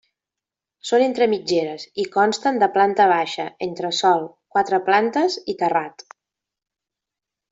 Són 0.91 1.03
entre 1.07 1.25
mitgeres 1.33 1.83
i 2.03 2.05
consten 2.15 2.57
de 2.63 2.69
planta 2.79 3.07
baixa, 3.11 3.45
entresòl, 3.67 4.25
quatre 4.57 4.79
plantes 4.89 5.37
i 5.55 5.57
terrat. 5.61 6.05